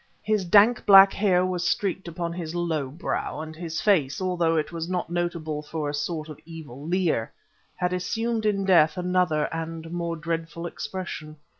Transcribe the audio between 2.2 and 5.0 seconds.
his low brow; and his face, although it was